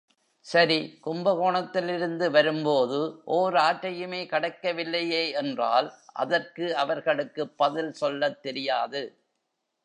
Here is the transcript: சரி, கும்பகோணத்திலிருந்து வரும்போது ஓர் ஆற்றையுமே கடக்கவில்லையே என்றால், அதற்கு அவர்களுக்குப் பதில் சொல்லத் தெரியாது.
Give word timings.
சரி, 0.45 0.99
கும்பகோணத்திலிருந்து 1.05 2.29
வரும்போது 2.31 2.99
ஓர் 3.31 3.55
ஆற்றையுமே 3.55 4.25
கடக்கவில்லையே 4.25 5.31
என்றால், 5.33 5.91
அதற்கு 6.13 6.75
அவர்களுக்குப் 6.75 7.57
பதில் 7.57 7.93
சொல்லத் 7.93 8.41
தெரியாது. 8.41 9.03